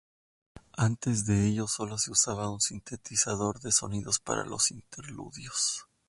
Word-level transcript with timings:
Antes 0.77 1.27
de 1.27 1.45
ello 1.45 1.67
sólo 1.67 1.99
se 1.99 2.09
usaba 2.11 2.49
un 2.49 2.59
sintetizador 2.59 3.59
de 3.59 3.71
sonidos 3.71 4.17
para 4.19 4.45
los 4.47 4.71
interludios. 4.71 5.85